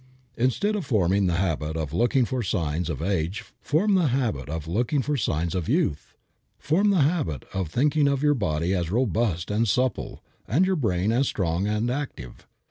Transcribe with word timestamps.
Instead 0.35 0.75
of 0.75 0.83
forming 0.83 1.27
the 1.27 1.35
habit 1.35 1.77
of 1.77 1.93
looking 1.93 2.25
for 2.25 2.41
signs 2.41 2.89
of 2.89 3.03
age 3.03 3.45
form 3.61 3.93
the 3.93 4.07
habit 4.07 4.49
of 4.49 4.67
looking 4.67 5.03
for 5.03 5.15
signs 5.15 5.53
of 5.53 5.69
youth. 5.69 6.15
Form 6.57 6.89
the 6.89 7.01
habit 7.01 7.43
of 7.53 7.67
thinking 7.69 8.07
of 8.07 8.23
your 8.23 8.33
body 8.33 8.73
as 8.73 8.89
robust 8.89 9.51
and 9.51 9.67
supple 9.67 10.23
and 10.47 10.65
your 10.65 10.75
brain 10.75 11.11
as 11.11 11.27
strong 11.27 11.67
and 11.67 11.91
active. 11.91 12.47